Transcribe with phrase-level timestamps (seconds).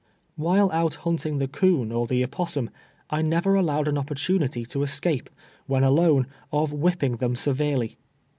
[0.35, 2.71] While out hunting the coon or the opossum,
[3.11, 5.29] I never allowed an opportunity to escape,
[5.67, 7.99] when alone, of whipping them severely.